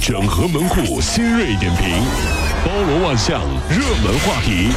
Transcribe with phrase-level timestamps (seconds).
[0.00, 2.02] 整合门户新锐点评，
[2.64, 4.72] 包罗万象，热门话题。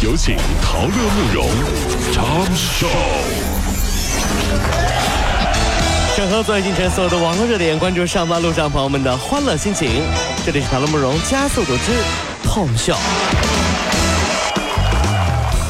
[0.00, 1.48] 有请陶乐慕容
[2.12, 2.86] 长寿。
[6.16, 10.02] 整合最近城所有的网络热点，关注上班路上朋友们的欢乐心情。
[10.46, 11.92] 这里是陶乐慕容加速度之
[12.48, 12.96] Tom 秀。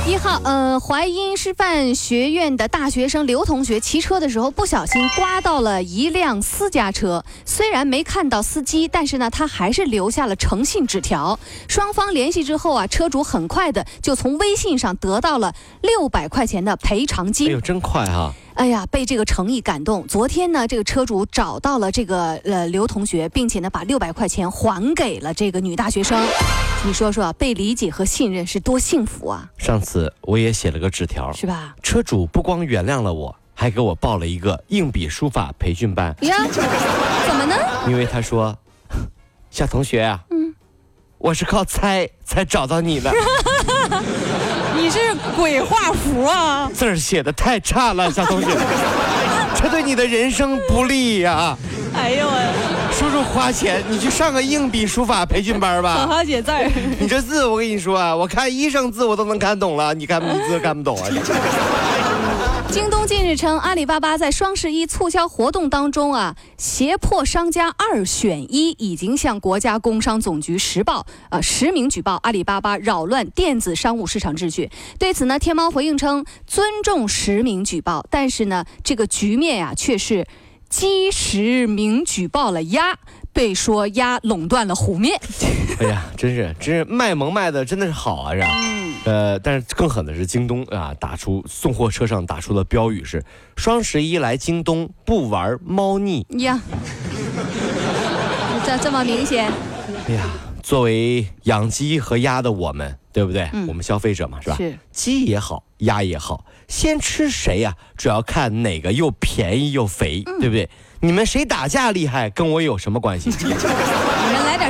[0.08, 11.36] 一号，呃，淮阴师范学院的大学生刘同学骑车的时候不小心刮到了一辆私家车，虽然没看到司机，但是呢，他还是留下了诚信纸条。
[11.66, 15.52] 双方联系之后啊，车主很快的就从微信上得到了
[15.82, 17.48] 六百块钱的赔偿金。
[17.48, 18.32] 哎呦，真快哈！
[18.54, 20.06] 哎呀，被这个诚意感动。
[20.06, 26.24] 昨天呢，这个车主找到了这个呃刘同学，并且呢，把六百块钱还给了这个女大学生。
[26.86, 29.50] 你说说，被理解和信任是多幸福啊！
[29.58, 31.74] 上次我也写了个纸条，是吧？
[31.82, 36.14] 车主不光原谅了我，还给我报了一个硬笔书法培训班。
[36.20, 36.36] 呀，
[37.26, 37.56] 怎么呢？
[37.88, 38.56] 因为他说，
[39.50, 40.54] 小同学啊，嗯，
[41.18, 43.12] 我是靠猜才找到你的。
[44.78, 44.98] 你是
[45.36, 46.70] 鬼画符啊！
[46.72, 48.46] 字儿写的太差了，小同学，
[49.56, 51.58] 这对你的人生不利呀！
[51.96, 52.65] 哎呦我，
[52.98, 55.96] 叔叔花钱，你去上个硬笔书法培训班吧。
[55.96, 56.70] 好好写字儿。
[56.98, 61.06] 你这字，我跟你说啊，我看医生字我都能看懂了，你看你字看不懂啊？
[62.72, 74.70] 京东近日称，阿里巴巴在双十一促销活动当中啊，胁迫商家二选一，已经向国家工商总局实报，呃，实名举报阿里巴巴扰乱电子商务市场秩序。
[74.98, 80.26] 对此呢，天猫回应称尊重实名举报，但是呢，这个局面呀，却是
[80.68, 82.98] 鸡实名举报了鸭，
[83.32, 85.18] 被说鸭垄断了湖面。
[85.80, 88.48] 哎呀，真是，真是卖萌卖的真的是好啊，是吧？
[89.04, 93.22] 呃，但是更狠的是京东啊，打出送货车上打出的标语是
[93.56, 96.60] “双十一来京东不玩猫腻”呀，
[98.66, 99.50] 这这么明显。
[100.08, 100.24] 哎呀，
[100.62, 103.48] 作为养鸡和鸭的我们，对不对？
[103.66, 104.56] 我们消费者嘛，是吧？
[104.58, 104.78] 是。
[104.92, 107.74] 鸡也好，鸭也好，先吃谁呀？
[107.96, 110.68] 主要看哪个又便宜又肥，对不对？
[111.00, 113.30] 你们谁打架厉害，跟我有什么关系？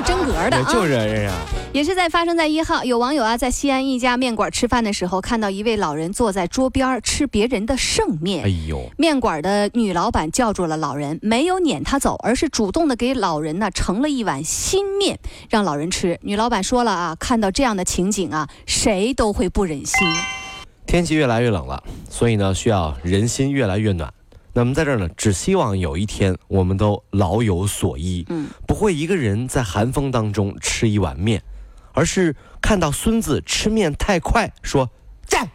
[0.01, 0.67] 真格的啊！
[0.73, 1.31] 就是。
[1.73, 8.45] 也是在发生在一号，有网友啊在西安一家面馆吃饭的时候，看到一位老人坐在桌边吃别人的剩面。
[8.45, 8.91] 哎呦！
[8.97, 15.19] 面馆的女老板叫住了老人，没有撵他走，而是主动的给老人呢盛了一碗新面，
[15.51, 16.19] 让老人吃。
[16.23, 20.09] 女老板说了啊，看到这样的情景啊，谁都会不忍心。
[20.87, 24.11] 天气越来越冷了，所以呢，需要人心越来越暖。
[24.57, 31.43] 那么在这儿呢，只希望有一天我们都老有所依，嗯，不会一个人在寒风当中吃一碗面，
[31.93, 34.89] 而是看到孙子吃面太快，说
[35.29, 35.47] ：“站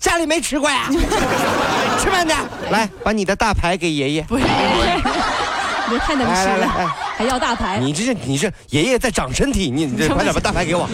[0.00, 0.88] 家里没吃过呀，
[2.02, 2.36] 吃慢点，
[2.72, 4.42] 来把你的大牌给爷爷。”不是，
[5.88, 6.66] 你太能吃了，
[7.16, 7.78] 还要大牌？
[7.78, 10.88] 你这是你这爷爷在长身体，你你快点把大牌给我。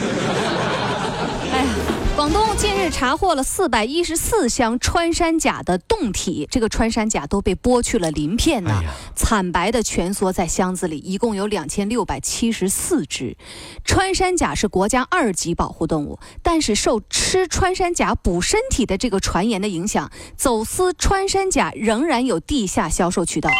[2.16, 8.82] 广东近日查获了四百一十四箱穿山甲的冻体，这个穿山甲都被剥去了鳞片呢，
[9.14, 13.36] 惨白的蜷缩在箱子里，一共有两千六百七十四只。
[13.84, 23.50] 穿山甲是国家二级保护动物，但是受吃穿山甲补身体的这个传言的影响，走私穿山甲仍然有地下销售渠道。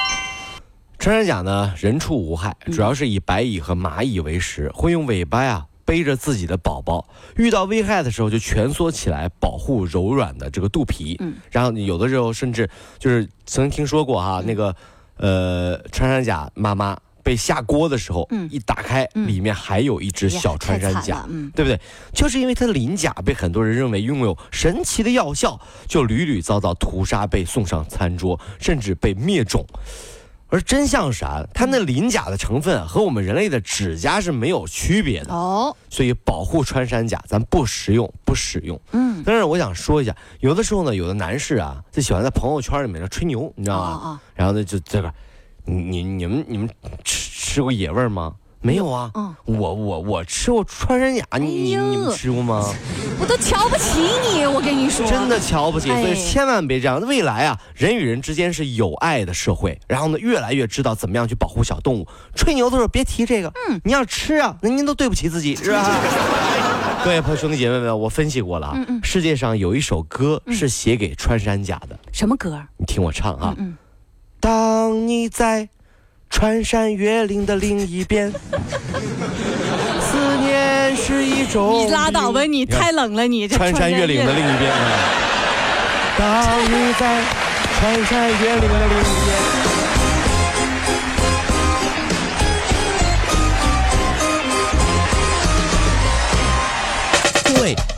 [0.99, 5.67] 穿山甲呢，人畜无害，主要是以白蚁和蚂蚁为食，会用尾巴呀。
[5.87, 11.17] 背着自己的宝宝，遇到危害的时候就蜷缩起来保护柔软的这个肚皮。
[11.21, 14.75] 嗯，然后有的时候甚至就是曾听说过哈，那个
[15.17, 21.81] 呃穿山甲妈妈被下锅的时候，嗯，一打开里面还有一只小穿山甲，嗯，对不对？
[22.13, 29.65] 就是因为它的鳞甲被很多人认为拥有神奇的药效，就屡屡遭到屠杀，被送上餐桌，甚至被灭种。
[30.57, 31.47] 而真相是啥？
[31.53, 35.77] 它那鳞甲的成分和我们人类的指甲是没有区别的哦。
[35.91, 38.81] 所以保护穿山甲，咱不食用不使用。
[38.93, 39.23] 嗯。
[39.27, 43.87] 但是我想说一下，有的时候呢，有的男士啊，就喜欢在朋友圈里面呢吹牛，你知道吗？
[43.87, 44.21] 啊。
[44.35, 45.13] 然后呢，就这个，
[45.67, 46.67] 你你们你们
[47.05, 48.33] 吃吃过野味吗？
[48.63, 49.13] 没有啊，
[49.45, 52.65] 我我我吃过穿山甲，你你你们吃过吗？
[53.19, 54.01] 我都瞧不起
[54.33, 57.01] 你，我跟你说，真的瞧不起，所以千万别这样。
[57.07, 62.07] 未来啊，人与人之间是有爱的社会，然后呢，越来越知道怎么样去保护小动物。
[62.35, 65.91] 吹牛的时候别提这个，嗯，你要吃啊，那您都对不起自己，是吧？
[67.05, 72.61] 各位朋友兄弟姐妹们，我分析过了啊，世界上有一首歌是写给穿山甲的，什么歌？
[72.77, 73.57] 你听我唱啊，
[74.41, 75.69] 当你在。
[76.29, 78.31] 穿山越岭的另一边，
[81.85, 83.47] 你拉倒吧，你太冷了，你。
[83.49, 84.79] 穿山越岭的另一边啊。
[86.19, 87.21] 当你在
[87.79, 89.36] 穿山越岭的另一边，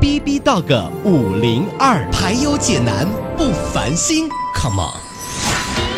[0.00, 3.06] B B Dog 五零二，排忧解难
[3.36, 4.26] 不烦心
[4.56, 5.09] ，Come on。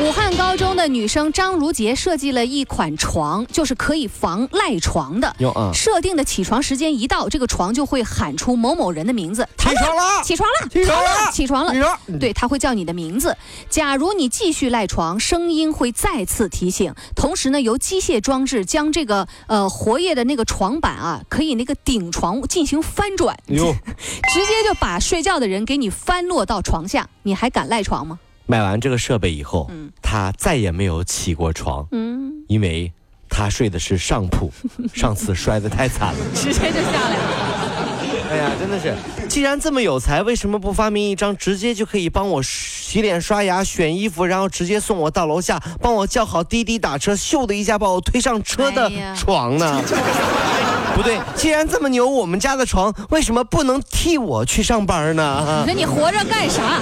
[0.02, 5.34] 武汉高中的女生张如杰设计了一款床，就是可以防赖床的。
[5.38, 5.70] 有啊。
[5.72, 9.48] 设定的起床时间一到，这个床就会喊出某某人的名字。
[9.56, 10.22] 起床了。
[10.24, 10.68] 起床了！
[10.70, 11.30] 起床了。
[11.32, 11.72] 起床了！
[11.72, 12.18] 起床。
[12.18, 13.36] 对，他会叫你的名字。
[13.70, 16.92] 假如你继续赖床，声音会再次提醒。
[17.14, 23.72] 同时呢，由机械装置将这个呃活跃的那个床板啊，可以那个顶床进行翻转，哟，
[24.32, 27.08] 直接就把睡觉的人给你翻落到床下。
[27.22, 28.18] 你还敢赖床吗？
[28.52, 32.92] 买完这个设备以后，嗯他再也没有起过床，嗯，因为
[33.30, 34.52] 他睡的是上铺，
[34.92, 36.20] 上次摔得太惨了。
[36.34, 37.22] 直接就下来了。
[38.30, 38.94] 哎呀，真的是，
[39.26, 49.82] 既然这么有才，为什么不发明一张直接就可以帮我洗脸、刷牙、选衣服，然后直接送我到楼下，帮我叫好滴滴打车，咻的一下把我推上车的床呢？
[50.94, 55.64] 不对，既然这么牛，我们家的床为什么不能替我去上班呢？
[55.66, 56.78] 你说你活着干啥？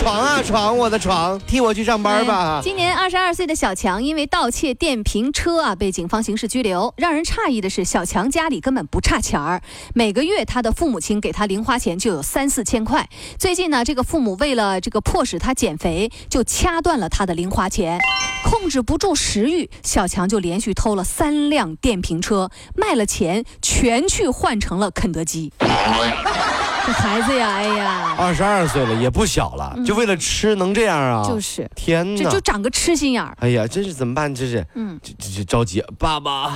[0.00, 2.62] 床啊床，我的床，替我去上班吧。
[2.64, 6.94] 今年二十二岁的小强因为盗窃电瓶车啊，被警方刑事拘留。
[6.96, 9.60] 让人诧异的是，小强家里根本不差钱儿，
[9.94, 13.06] 每个月他的父母亲给他零花钱就有三四千块。
[13.38, 17.98] 最近呢，这个父母为了这个迫使他减肥，就掐断了他的零花钱。
[18.42, 25.52] 控制不住食欲，小强就连续偷了三辆电瓶车，卖了钱全去换成了肯德基。
[26.90, 31.22] 这孩子呀，哎呀，二十二岁了，也不小了，就为了吃能这样啊？
[31.24, 32.24] 就是天哪！
[32.24, 33.32] 这就长个痴心眼儿。
[33.38, 34.34] 哎呀，真是怎么办？
[34.34, 36.52] 这是，嗯这这这着急，爸爸，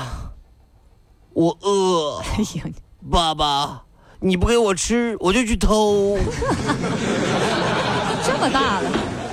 [1.34, 2.64] 我饿，哎呀，
[3.08, 3.82] 爸爸，
[4.18, 6.18] 你不给我吃，我就去偷。
[8.26, 8.90] 这么大了。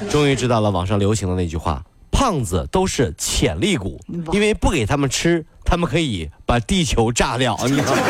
[0.08, 4.00] 终于知道了网上流行的那句话：胖子都是潜力股，
[4.32, 7.58] 因为不给他们吃，他们可以把地球炸掉。
[7.64, 8.02] 你知道吗？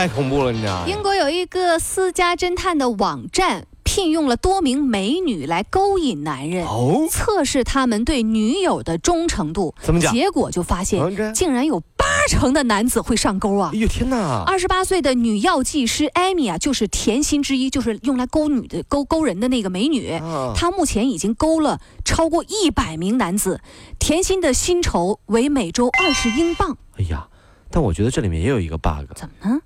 [0.00, 0.86] 太恐怖了，你知道吗？
[0.88, 6.64] 英国有一个私家侦探的网站，聘用了多名美女来勾引男人。
[6.64, 13.78] 哦，测试他们对女友的忠诚度，怎么讲结果就发嗯现，这竟然有八成的男子会上钩啊哎！
[13.78, 14.42] 呦天哪！
[14.46, 20.12] 二十八岁的女药剂师艾米啊，就是甜心之一，就是用来勾女的、勾勾人的那个美女。
[20.12, 23.60] 啊她目前已经勾了超过一百名男子，
[23.98, 26.78] 甜心的薪酬为每周二十英镑。
[26.96, 27.28] 哎呀，
[27.70, 29.04] 但我觉得这里面也有一个 bug。
[29.14, 29.60] 怎么呢？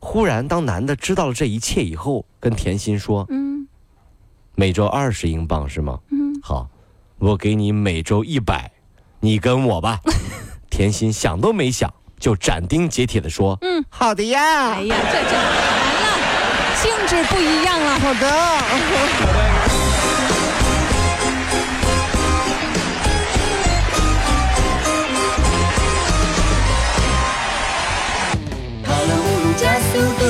[0.00, 3.66] 忽然，当男的知道了这一切以后，跟甜心说嗯
[4.54, 5.98] ：“每周二十英镑是吗？
[6.10, 6.68] 嗯，好，
[7.18, 8.70] 我给你每周一百，
[9.20, 10.00] 你跟我吧。
[10.70, 14.74] ”甜心想都没想，就斩钉截铁的说：“嗯，好的呀。
[14.74, 17.98] 哎呀，这这完了，性质不一样了。
[17.98, 19.37] 好的。
[29.58, 30.24] 加速度，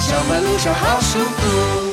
[0.00, 1.83] 上班路上好舒服。